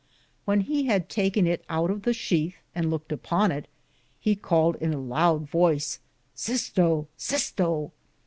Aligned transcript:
When 0.45 0.61
he 0.61 0.85
had 0.87 1.09
taken 1.09 1.45
it 1.45 1.63
oute 1.69 1.91
of 1.91 2.01
the 2.01 2.11
sheathe 2.13 2.55
and 2.73 2.87
louked 2.89 3.11
upon 3.11 3.51
it, 3.51 3.67
he 4.19 4.35
caled 4.35 4.81
with 4.81 4.91
a 4.91 4.97
loude 4.97 5.45
voyce: 5.47 5.99
Sisto, 6.33 7.07
Sisto 7.17 7.91